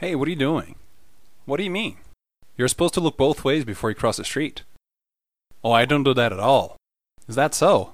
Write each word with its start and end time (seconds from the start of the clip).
Hey, 0.00 0.14
what 0.14 0.28
are 0.28 0.30
you 0.30 0.36
doing? 0.36 0.76
What 1.44 1.58
do 1.58 1.62
you 1.62 1.70
mean? 1.70 1.98
You're 2.56 2.68
supposed 2.68 2.94
to 2.94 3.02
look 3.02 3.18
both 3.18 3.44
ways 3.44 3.66
before 3.66 3.90
you 3.90 3.94
cross 3.94 4.16
the 4.16 4.24
street. 4.24 4.62
Oh, 5.62 5.72
I 5.72 5.84
don't 5.84 6.04
do 6.04 6.14
that 6.14 6.32
at 6.32 6.40
all. 6.40 6.78
Is 7.28 7.34
that 7.34 7.54
so? 7.54 7.92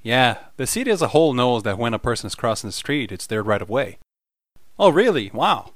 Yeah, 0.00 0.36
the 0.58 0.66
city 0.68 0.92
as 0.92 1.02
a 1.02 1.08
whole 1.08 1.34
knows 1.34 1.64
that 1.64 1.76
when 1.76 1.92
a 1.92 1.98
person 1.98 2.28
is 2.28 2.36
crossing 2.36 2.68
the 2.68 2.72
street, 2.72 3.10
it's 3.10 3.26
their 3.26 3.42
right 3.42 3.60
of 3.60 3.68
way. 3.68 3.98
Oh, 4.78 4.90
really? 4.90 5.32
Wow. 5.34 5.72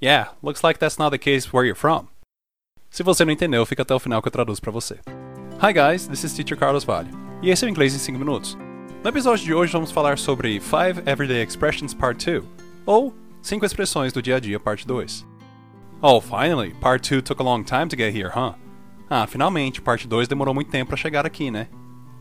Yeah, 0.00 0.28
looks 0.40 0.64
like 0.64 0.78
that's 0.78 0.98
not 0.98 1.10
the 1.10 1.18
case 1.18 1.52
where 1.52 1.66
you're 1.66 1.74
from. 1.74 2.08
Se 2.90 3.02
você 3.02 3.26
não 3.26 3.32
entendeu, 3.34 3.66
fica 3.66 3.82
até 3.82 3.94
o 3.94 3.98
final 3.98 4.22
que 4.22 4.28
eu 4.28 4.32
traduzo 4.32 4.62
para 4.62 4.72
você. 4.72 5.00
Hi 5.60 5.70
guys, 5.74 6.08
this 6.08 6.24
is 6.24 6.32
Teacher 6.32 6.56
Carlos 6.56 6.84
Vale, 6.84 7.10
e 7.42 7.50
esse 7.50 7.62
é 7.62 7.68
o 7.68 7.70
Inglês 7.70 7.94
em 7.94 7.98
5 7.98 8.18
Minutos. 8.18 8.56
No 9.02 9.10
episódio 9.10 9.44
de 9.44 9.52
hoje 9.52 9.70
vamos 9.70 9.92
falar 9.92 10.16
sobre 10.16 10.58
5 10.58 11.06
Everyday 11.06 11.42
Expressions 11.42 11.92
Part 11.92 12.24
2, 12.24 12.42
ou 12.86 13.12
5 13.44 13.66
expressões 13.66 14.10
do 14.10 14.22
dia 14.22 14.36
a 14.36 14.40
dia 14.40 14.58
Parte 14.58 14.86
2. 14.86 15.26
Oh, 16.00 16.18
finally, 16.18 16.72
Part 16.80 17.06
2 17.06 17.20
took 17.20 17.42
a 17.42 17.44
long 17.44 17.62
time 17.62 17.88
to 17.88 17.94
get 17.94 18.14
here, 18.16 18.30
huh? 18.34 18.54
Ah, 19.10 19.26
finalmente, 19.26 19.82
Parte 19.82 20.08
2 20.08 20.26
demorou 20.26 20.54
muito 20.54 20.70
tempo 20.70 20.88
para 20.88 20.96
chegar 20.96 21.26
aqui, 21.26 21.50
né? 21.50 21.68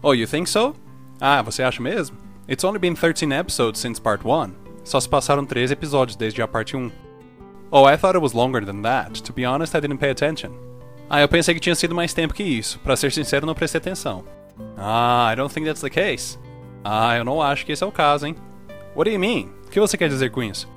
Oh, 0.01 0.13
you 0.13 0.27
think 0.27 0.49
so? 0.49 0.75
Ah, 1.21 1.41
você 1.41 1.63
acha 1.63 1.81
mesmo? 1.81 2.17
It's 2.45 2.65
only 2.65 2.77
been 2.77 2.93
13 2.93 3.31
episodes 3.31 3.79
since 3.79 4.01
Part 4.01 4.27
1. 4.27 4.51
Só 4.83 4.99
se 4.99 5.07
passaram 5.07 5.45
13 5.45 5.71
episódios 5.71 6.17
desde 6.17 6.41
a 6.41 6.47
parte 6.47 6.75
1. 6.75 6.91
Oh, 7.71 7.87
I 7.89 7.95
thought 7.95 8.17
it 8.17 8.21
was 8.21 8.33
longer 8.33 8.65
than 8.65 8.81
that. 8.81 9.23
To 9.23 9.31
be 9.31 9.45
honest, 9.45 9.77
I 9.77 9.79
didn't 9.79 9.99
pay 9.99 10.09
attention. 10.09 10.51
Ah, 11.09 11.21
eu 11.21 11.29
pensei 11.29 11.53
que 11.53 11.61
tinha 11.61 11.73
sido 11.73 11.95
mais 11.95 12.13
tempo 12.13 12.33
que 12.33 12.43
isso. 12.43 12.79
Para 12.79 12.97
ser 12.97 13.13
sincero, 13.13 13.45
não 13.45 13.55
prestei 13.55 13.79
atenção. 13.79 14.25
Ah, 14.75 15.31
I 15.31 15.37
don't 15.37 15.53
think 15.53 15.65
that's 15.65 15.79
the 15.79 15.89
case. 15.89 16.37
Ah, 16.83 17.15
eu 17.15 17.23
não 17.23 17.41
acho 17.41 17.65
que 17.65 17.71
esse 17.71 17.81
é 17.81 17.87
o 17.87 17.93
caso, 17.93 18.27
hein? 18.27 18.35
What 18.93 19.09
do 19.09 19.13
you 19.13 19.19
mean? 19.21 19.53
O 19.65 19.69
que 19.69 19.79
você 19.79 19.97
quer 19.97 20.09
dizer 20.09 20.29
com 20.29 20.43
isso? 20.43 20.73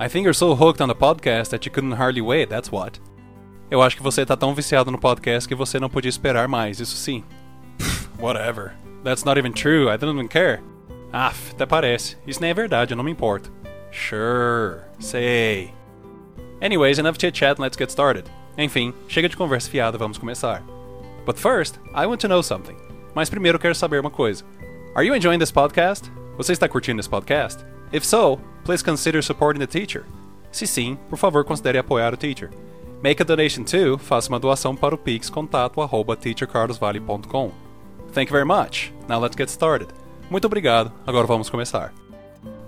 I 0.00 0.08
think 0.08 0.24
you're 0.24 0.34
so 0.34 0.54
hooked 0.54 0.80
on 0.80 0.88
the 0.88 0.94
podcast 0.94 1.50
that 1.50 1.64
you 1.64 1.70
couldn't 1.70 1.92
hardly 1.92 2.22
wait, 2.22 2.48
that's 2.48 2.72
what. 2.72 3.00
Eu 3.70 3.80
acho 3.80 3.96
que 3.96 4.02
você 4.02 4.26
tá 4.26 4.36
tão 4.36 4.54
viciado 4.54 4.90
no 4.90 4.98
podcast 4.98 5.48
que 5.48 5.54
você 5.54 5.78
não 5.78 5.88
podia 5.88 6.08
esperar 6.08 6.48
mais, 6.48 6.80
isso 6.80 6.96
sim. 6.96 7.24
Whatever. 8.18 8.72
That's 9.04 9.24
not 9.24 9.38
even 9.38 9.52
true, 9.52 9.88
I 9.88 9.96
don't 9.96 10.14
even 10.14 10.28
care. 10.28 10.60
Ah, 11.12 11.32
até 11.50 11.66
parece. 11.66 12.16
Isso 12.26 12.40
nem 12.40 12.50
é 12.50 12.54
verdade, 12.54 12.92
eu 12.92 12.96
não 12.96 13.04
me 13.04 13.10
importo. 13.10 13.52
Sure, 13.90 14.80
sei. 14.98 15.72
Anyways, 16.60 16.98
enough 16.98 17.16
chit 17.18 17.36
chat, 17.36 17.60
let's 17.60 17.76
get 17.76 17.90
started. 17.90 18.30
Enfim, 18.56 18.92
chega 19.08 19.28
de 19.28 19.36
conversa 19.36 19.70
fiada, 19.70 19.98
vamos 19.98 20.18
começar. 20.18 20.62
But 21.26 21.38
first, 21.38 21.78
I 21.94 22.06
want 22.06 22.20
to 22.22 22.28
know 22.28 22.42
something. 22.42 22.76
Mas 23.14 23.30
primeiro 23.30 23.58
quero 23.58 23.74
saber 23.74 24.00
uma 24.00 24.10
coisa. 24.10 24.44
Are 24.94 25.06
you 25.06 25.14
enjoying 25.14 25.38
this 25.38 25.52
podcast? 25.52 26.10
Você 26.36 26.52
está 26.52 26.68
curtindo 26.68 27.00
esse 27.00 27.08
podcast? 27.08 27.64
If 27.92 28.04
so, 28.04 28.40
please 28.64 28.82
consider 28.82 29.22
supporting 29.22 29.60
the 29.60 29.66
teacher. 29.66 30.04
Se 30.50 30.66
sim, 30.66 30.96
por 31.10 31.18
favor 31.18 31.44
considere 31.44 31.78
apoiar 31.78 32.14
o 32.14 32.16
teacher. 32.16 32.50
Make 33.02 33.20
a 33.20 33.24
donation 33.24 33.64
to, 33.64 33.98
faça 33.98 34.28
uma 34.28 34.38
doação 34.38 34.76
para 34.76 34.94
o 34.94 34.98
pix 34.98 35.28
contato 35.28 35.80
arroba 35.80 36.16
teachercarlosvale.com. 36.16 37.52
Thank 38.12 38.30
you 38.30 38.32
very 38.32 38.46
much. 38.46 38.92
Now 39.08 39.20
let's 39.20 39.36
get 39.36 39.48
started. 39.48 39.92
Muito 40.30 40.46
obrigado. 40.46 40.92
Agora 41.06 41.26
vamos 41.26 41.50
começar. 41.50 41.92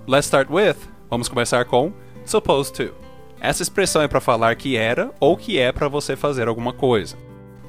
Let's 0.07 0.27
start 0.27 0.51
with. 0.51 0.77
Vamos 1.09 1.29
começar 1.29 1.65
com 1.65 1.93
supposed 2.27 2.75
to. 2.75 2.95
Essa 3.41 3.63
expressão 3.63 4.03
é 4.03 4.09
para 4.09 4.21
falar 4.21 4.57
que 4.57 4.77
era 4.77 5.11
ou 5.21 5.37
que 5.37 5.59
é 5.59 5.71
para 5.71 5.89
você 5.89 6.17
fazer 6.17 6.49
alguma 6.49 6.73
coisa. 6.73 7.17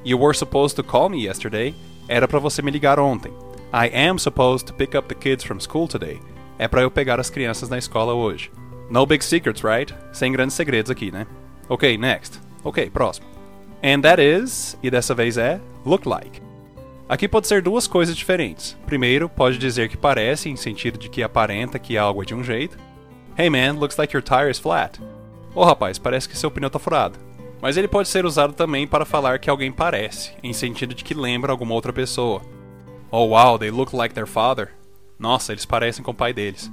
You 0.04 0.18
were 0.18 0.36
supposed 0.36 0.76
to 0.76 0.84
call 0.84 1.08
me 1.08 1.24
yesterday. 1.26 1.74
Era 2.08 2.26
para 2.28 2.38
você 2.38 2.60
me 2.62 2.70
ligar 2.70 2.98
ontem. 2.98 3.32
I 3.72 3.90
am 3.94 4.18
supposed 4.18 4.66
to 4.66 4.74
pick 4.74 4.96
up 4.96 5.08
the 5.08 5.14
kids 5.14 5.44
from 5.44 5.58
school 5.60 5.88
today. 5.88 6.20
É 6.58 6.66
para 6.66 6.82
eu 6.82 6.90
pegar 6.90 7.20
as 7.20 7.30
crianças 7.30 7.68
na 7.68 7.78
escola 7.78 8.14
hoje. 8.14 8.50
No 8.88 9.04
big 9.04 9.24
secrets, 9.24 9.62
right? 9.62 9.94
Sem 10.12 10.32
grandes 10.32 10.56
segredos 10.56 10.90
aqui, 10.90 11.10
né? 11.10 11.26
Ok, 11.68 11.98
next. 11.98 12.40
Ok, 12.64 12.88
próximo. 12.90 13.26
And 13.82 14.00
that 14.00 14.22
is, 14.22 14.78
e 14.82 14.90
dessa 14.90 15.14
vez 15.14 15.36
é, 15.36 15.60
look 15.84 16.08
like. 16.08 16.40
Aqui 17.08 17.28
pode 17.28 17.46
ser 17.46 17.62
duas 17.62 17.86
coisas 17.86 18.16
diferentes. 18.16 18.76
Primeiro, 18.86 19.28
pode 19.28 19.58
dizer 19.58 19.88
que 19.88 19.96
parece, 19.96 20.48
em 20.48 20.56
sentido 20.56 20.98
de 20.98 21.08
que 21.08 21.22
aparenta 21.22 21.78
que 21.78 21.96
algo 21.96 22.22
é 22.22 22.26
de 22.26 22.34
um 22.34 22.42
jeito. 22.42 22.78
Hey 23.38 23.50
man, 23.50 23.78
looks 23.78 23.96
like 23.96 24.16
your 24.16 24.22
tire 24.22 24.50
is 24.50 24.58
flat. 24.58 24.98
Ô 25.54 25.60
oh, 25.60 25.64
rapaz, 25.64 25.98
parece 25.98 26.28
que 26.28 26.36
seu 26.36 26.50
pneu 26.50 26.70
tá 26.70 26.78
furado. 26.78 27.18
Mas 27.60 27.76
ele 27.76 27.88
pode 27.88 28.08
ser 28.08 28.26
usado 28.26 28.52
também 28.52 28.86
para 28.86 29.04
falar 29.04 29.38
que 29.38 29.48
alguém 29.48 29.70
parece, 29.70 30.32
em 30.42 30.52
sentido 30.52 30.94
de 30.94 31.04
que 31.04 31.14
lembra 31.14 31.52
alguma 31.52 31.74
outra 31.74 31.92
pessoa. 31.92 32.42
Oh 33.10 33.28
wow, 33.28 33.58
they 33.58 33.70
look 33.70 33.94
like 33.94 34.14
their 34.14 34.26
father. 34.26 34.70
Nossa, 35.18 35.52
eles 35.52 35.64
parecem 35.64 36.04
com 36.04 36.10
o 36.10 36.14
pai 36.14 36.32
deles. 36.32 36.70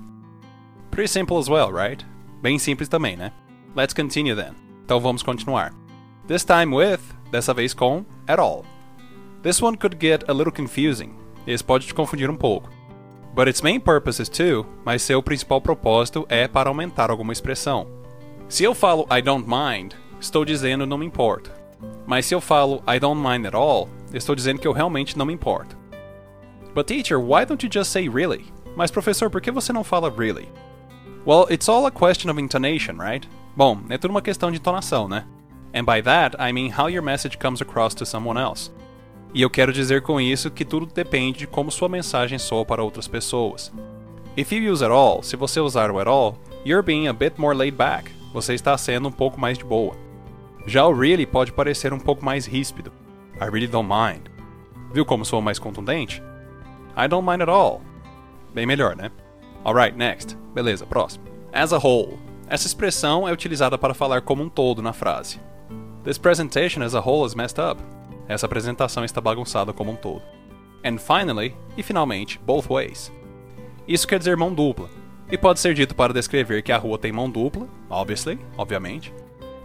Pretty 0.92 1.10
simple 1.10 1.38
as 1.38 1.48
well, 1.48 1.72
right? 1.72 2.06
Bem 2.42 2.60
simples 2.60 2.90
também, 2.90 3.16
né? 3.16 3.32
Let's 3.76 3.94
continue 3.94 4.36
then. 4.36 4.54
Então 4.86 5.00
vamos 5.00 5.24
continuar. 5.24 5.74
This 6.28 6.44
time 6.44 6.76
with, 6.76 7.00
dessa 7.32 7.54
vez 7.54 7.74
com, 7.74 8.06
at 8.28 8.40
all. 8.40 8.64
This 9.42 9.62
one 9.62 9.78
could 9.78 9.98
get 10.00 10.30
a 10.30 10.34
little 10.34 10.54
confusing. 10.54 11.16
Esse 11.48 11.64
pode 11.64 11.88
te 11.88 11.94
confundir 11.94 12.30
um 12.30 12.36
pouco. 12.36 12.70
But 13.36 13.48
its 13.48 13.62
main 13.62 13.80
purpose 13.80 14.22
is 14.22 14.30
to, 14.30 14.66
mas 14.86 15.02
seu 15.02 15.22
principal 15.24 15.60
propósito 15.60 16.26
é 16.30 16.48
para 16.48 16.70
aumentar 16.70 17.10
alguma 17.10 17.34
expressão. 17.34 17.88
Se 18.48 18.64
eu 18.64 18.76
falo 18.76 19.08
I 19.12 19.22
don't 19.22 19.48
mind, 19.48 19.94
estou 20.20 20.46
dizendo 20.46 20.86
não 20.86 20.98
me 20.98 21.06
importo. 21.06 21.52
Mas 22.06 22.26
se 22.26 22.36
eu 22.36 22.40
falo 22.40 22.84
I 22.88 23.00
don't 23.00 23.20
mind 23.20 23.48
at 23.48 23.56
all, 23.56 23.90
estou 24.14 24.36
dizendo 24.36 24.60
que 24.60 24.68
eu 24.68 24.74
realmente 24.74 25.18
não 25.18 25.26
me 25.26 25.34
importo. 25.34 25.76
But 26.74 26.88
teacher, 26.88 27.20
why 27.20 27.46
don't 27.46 27.64
you 27.64 27.70
just 27.72 27.92
say 27.92 28.08
really? 28.08 28.46
Mas 28.76 28.92
professor, 28.92 29.30
por 29.30 29.42
que 29.42 29.52
você 29.52 29.72
não 29.72 29.84
fala 29.84 30.10
really? 30.10 30.50
Well, 31.26 31.48
it's 31.50 31.70
all 31.70 31.86
a 31.86 31.92
question 31.92 32.30
of 32.30 32.40
intonation, 32.40 32.98
right? 32.98 33.28
Bom, 33.56 33.80
é 33.90 33.98
tudo 33.98 34.12
uma 34.12 34.22
questão 34.22 34.52
de 34.52 34.58
entonação, 34.58 35.08
né? 35.08 35.26
And 35.74 35.86
by 35.86 36.02
that, 36.02 36.36
I 36.40 36.52
mean 36.52 36.72
how 36.72 36.90
your 36.90 37.04
message 37.04 37.38
comes 37.38 37.62
across 37.62 37.94
to 37.96 38.06
someone 38.06 38.40
else. 38.40 38.72
E 39.34 39.42
eu 39.42 39.50
quero 39.50 39.72
dizer 39.72 40.02
com 40.02 40.20
isso 40.20 40.52
que 40.52 40.66
tudo 40.66 40.86
depende 40.86 41.40
de 41.40 41.48
como 41.48 41.72
sua 41.72 41.90
mensagem 41.90 42.38
soa 42.38 42.66
para 42.66 42.84
outras 42.84 43.08
pessoas. 43.08 43.72
If 44.36 44.52
you 44.52 44.72
use 44.72 44.84
at 44.84 44.92
all, 44.92 45.24
se 45.24 45.36
você 45.36 45.60
usar 45.60 45.92
o 45.92 46.00
at 46.00 46.08
all, 46.08 46.38
you're 46.66 46.86
being 46.86 47.08
a 47.08 47.14
bit 47.14 47.40
more 47.40 47.56
laid 47.56 47.76
back, 47.76 48.12
você 48.34 48.54
está 48.54 48.78
sendo 48.78 49.08
um 49.08 49.12
pouco 49.12 49.40
mais 49.40 49.58
de 49.58 49.64
boa. 49.64 49.96
Já 50.66 50.86
o 50.86 50.94
really 50.94 51.26
pode 51.26 51.52
parecer 51.52 51.94
um 51.94 52.00
pouco 52.00 52.24
mais 52.26 52.46
ríspido. 52.46 52.92
I 53.40 53.46
really 53.46 53.68
don't 53.68 53.90
mind. 53.90 54.28
Viu 54.92 55.06
como 55.06 55.26
sou 55.26 55.42
mais 55.42 55.60
contundente? 55.60 56.22
I 56.96 57.08
don't 57.08 57.26
mind 57.26 57.42
at 57.42 57.50
all. 57.50 57.82
Bem 58.54 58.66
melhor, 58.66 58.96
né? 58.96 59.12
Alright, 59.66 59.98
next. 59.98 60.38
Beleza, 60.54 60.86
próximo. 60.86 61.26
As 61.52 61.74
a 61.74 61.78
whole. 61.78 62.20
Essa 62.48 62.68
expressão 62.68 63.28
é 63.28 63.32
utilizada 63.32 63.78
para 63.78 63.94
falar 63.94 64.22
como 64.22 64.44
um 64.44 64.50
todo 64.50 64.82
na 64.82 64.94
frase. 64.94 65.40
This 66.04 66.18
presentation 66.18 66.84
as 66.84 66.94
a 66.94 67.00
whole 67.00 67.26
is 67.26 67.34
messed 67.34 67.60
up. 67.60 67.82
Essa 68.28 68.46
apresentação 68.46 69.04
está 69.04 69.20
bagunçada 69.20 69.74
como 69.74 69.92
um 69.92 69.96
todo. 69.96 70.22
And 70.84 70.98
finally, 70.98 71.56
e 71.78 71.84
finalmente, 71.84 72.40
both 72.46 72.68
ways. 72.68 73.12
Isso 73.88 74.08
quer 74.08 74.20
dizer 74.20 74.38
mão 74.38 74.54
dupla, 74.54 74.90
e 75.32 75.38
pode 75.38 75.60
ser 75.60 75.74
dito 75.74 75.96
para 75.96 76.14
descrever 76.14 76.62
que 76.62 76.72
a 76.72 76.78
rua 76.78 76.98
tem 76.98 77.12
mão 77.12 77.30
dupla, 77.30 77.68
obviously, 77.90 78.38
obviamente. 78.58 79.14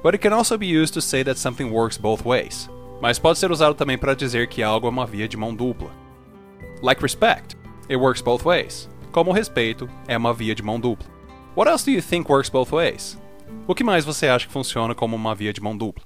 But 0.02 0.14
it 0.14 0.18
can 0.18 0.34
also 0.34 0.56
be 0.56 0.66
used 0.66 0.94
to 0.94 1.02
say 1.02 1.24
that 1.24 1.38
something 1.38 1.70
works 1.70 1.98
both 1.98 2.24
ways. 2.24 2.70
Mas 3.00 3.18
pode 3.18 3.38
ser 3.38 3.50
usado 3.50 3.74
também 3.74 3.98
para 3.98 4.14
dizer 4.14 4.48
que 4.48 4.62
algo 4.62 4.86
é 4.86 4.90
uma 4.90 5.06
via 5.06 5.28
de 5.28 5.36
mão 5.36 5.54
dupla. 5.54 5.90
Like 6.82 7.02
respect, 7.02 7.56
it 7.88 7.96
works 7.96 8.22
both 8.22 8.44
ways. 8.44 8.88
Como 9.10 9.32
respeito 9.32 9.88
é 10.06 10.16
uma 10.16 10.32
via 10.32 10.54
de 10.54 10.62
mão 10.62 10.78
dupla. 10.78 11.06
What 11.56 11.68
else 11.68 11.84
do 11.84 11.90
you 11.90 12.00
think 12.00 12.30
works 12.30 12.48
both 12.48 12.70
ways? 12.70 13.18
O 13.66 13.74
que 13.74 13.82
mais 13.82 14.04
você 14.04 14.28
acha 14.28 14.46
que 14.46 14.52
funciona 14.52 14.94
como 14.94 15.16
uma 15.16 15.34
via 15.34 15.52
de 15.52 15.60
mão 15.60 15.76
dupla? 15.76 16.04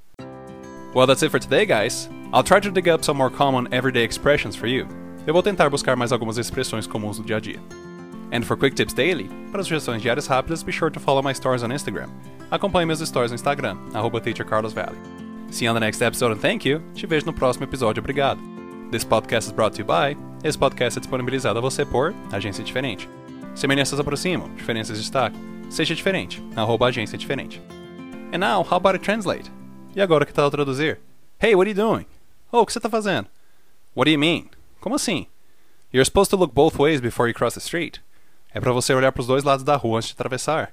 Well, 0.94 1.06
that's 1.06 1.22
it 1.22 1.30
for 1.30 1.40
today, 1.40 1.66
guys. 1.66 2.08
I'll 2.32 2.42
try 2.42 2.60
to 2.60 2.70
dig 2.70 2.88
up 2.88 3.04
some 3.04 3.18
more 3.18 3.30
common 3.30 3.68
everyday 3.70 4.04
expressions 4.04 4.56
for 4.56 4.66
you. 4.66 4.86
Eu 5.26 5.34
vou 5.34 5.42
tentar 5.42 5.68
buscar 5.68 5.96
mais 5.96 6.12
algumas 6.12 6.38
expressões 6.38 6.86
comuns 6.86 7.18
do 7.18 7.24
dia 7.24 7.36
a 7.36 7.40
dia. 7.40 7.60
And 8.32 8.42
for 8.42 8.56
quick 8.56 8.74
tips 8.74 8.94
daily, 8.94 9.28
para 9.50 9.62
sugestões 9.62 10.00
diárias 10.00 10.26
rápidas, 10.26 10.62
be 10.62 10.72
sure 10.72 10.90
to 10.90 10.98
follow 10.98 11.22
my 11.22 11.34
stories 11.34 11.62
on 11.62 11.70
Instagram. 11.70 12.08
Acompanhe 12.50 12.86
meus 12.86 13.00
stories 13.06 13.30
no 13.30 13.36
Instagram, 13.36 13.78
teachercarlosvalley. 13.92 14.96
See 15.50 15.66
you 15.66 15.70
on 15.70 15.74
the 15.74 15.80
next 15.80 16.00
episode 16.00 16.32
and 16.32 16.40
thank 16.40 16.64
you. 16.64 16.80
Te 16.94 17.06
vejo 17.06 17.26
no 17.26 17.32
próximo 17.34 17.66
episódio, 17.66 18.00
obrigado. 18.00 18.40
This 18.90 19.04
podcast 19.04 19.46
is 19.46 19.52
brought 19.52 19.74
to 19.74 19.82
you 19.82 19.84
by. 19.84 20.31
Esse 20.44 20.58
podcast 20.58 20.98
é 20.98 21.00
disponibilizado 21.00 21.60
a 21.60 21.62
você 21.62 21.84
por 21.84 22.12
Agência 22.32 22.64
Diferente. 22.64 23.08
Semelhanças 23.54 24.00
aproximam, 24.00 24.52
diferenças 24.56 24.98
destacam. 24.98 25.40
Seja 25.70 25.94
diferente, 25.94 26.42
arroba 26.56 26.86
agência 26.88 27.16
diferente. 27.16 27.62
And 28.32 28.38
now, 28.38 28.62
how 28.62 28.74
about 28.74 28.96
a 28.96 28.98
translate? 28.98 29.48
E 29.94 30.02
agora 30.02 30.26
que 30.26 30.32
tal 30.32 30.50
traduzir? 30.50 30.98
Hey, 31.40 31.54
what 31.54 31.70
are 31.70 31.70
you 31.70 31.76
doing? 31.76 32.06
Oh, 32.50 32.62
o 32.62 32.66
que 32.66 32.72
você 32.72 32.80
está 32.80 32.90
fazendo? 32.90 33.28
What 33.94 34.06
do 34.06 34.10
you 34.10 34.18
mean? 34.18 34.48
Como 34.80 34.96
assim? 34.96 35.28
You're 35.92 36.04
supposed 36.04 36.30
to 36.30 36.36
look 36.36 36.52
both 36.52 36.76
ways 36.76 37.00
before 37.00 37.28
you 37.28 37.34
cross 37.34 37.54
the 37.54 37.60
street. 37.60 38.00
É 38.52 38.58
para 38.58 38.72
você 38.72 38.92
olhar 38.92 39.12
para 39.12 39.20
os 39.20 39.28
dois 39.28 39.44
lados 39.44 39.64
da 39.64 39.76
rua 39.76 39.98
antes 39.98 40.08
de 40.08 40.14
atravessar. 40.14 40.72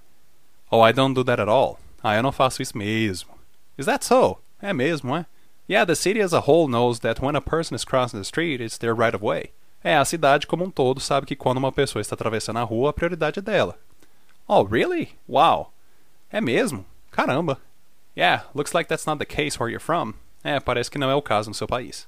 Oh, 0.71 0.83
I 0.83 0.91
don't 0.91 1.13
do 1.13 1.23
that 1.25 1.39
at 1.39 1.47
all. 1.47 1.77
Ah, 2.03 2.15
eu 2.15 2.23
não 2.23 2.31
faço 2.31 2.63
isso 2.63 2.75
mesmo. 2.75 3.29
Is 3.77 3.85
that 3.85 4.03
so? 4.03 4.39
É 4.61 4.73
mesmo, 4.73 5.15
é? 5.15 5.27
Yeah, 5.69 5.85
the 5.85 5.93
city 5.93 6.21
as 6.21 6.33
a 6.33 6.39
whole 6.39 6.67
knows 6.67 6.99
that 7.01 7.23
when 7.23 7.35
a 7.35 7.41
person 7.41 7.75
is 7.75 7.85
crossing 7.85 8.17
the 8.17 8.23
street, 8.23 8.59
it's 8.59 8.79
their 8.79 8.95
right 8.95 9.15
of 9.15 9.23
way. 9.23 9.51
É, 9.83 9.95
a 9.95 10.05
cidade 10.05 10.45
como 10.45 10.63
um 10.65 10.71
todo 10.71 10.99
sabe 10.99 11.25
que 11.25 11.35
quando 11.35 11.57
uma 11.57 11.71
pessoa 11.71 12.01
está 12.01 12.15
atravessando 12.15 12.59
a 12.59 12.63
rua, 12.63 12.89
a 12.89 12.93
prioridade 12.93 13.39
é 13.39 13.41
dela. 13.41 13.77
Oh, 14.47 14.63
really? 14.63 15.09
Wow. 15.27 15.71
É 16.31 16.41
mesmo? 16.41 16.85
Caramba. 17.11 17.59
Yeah, 18.17 18.45
looks 18.53 18.73
like 18.73 18.89
that's 18.89 19.05
not 19.05 19.19
the 19.19 19.25
case 19.25 19.57
where 19.59 19.71
you're 19.71 19.79
from. 19.79 20.13
É, 20.43 20.59
parece 20.59 20.89
que 20.89 20.97
não 20.97 21.09
é 21.09 21.15
o 21.15 21.21
caso 21.21 21.49
no 21.49 21.55
seu 21.55 21.67
país. 21.67 22.07